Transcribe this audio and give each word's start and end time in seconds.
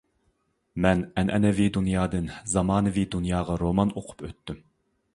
مەن 0.85 1.03
ئەنئەنىۋى 1.23 1.69
دۇنيادىن 1.77 2.33
زامانىۋى 2.57 3.07
دۇنياغا 3.15 3.63
رومان 3.67 3.97
ئوقۇپ 3.99 4.29
ئۆتتۈم. 4.31 4.69